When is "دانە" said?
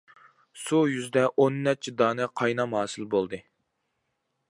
2.01-2.31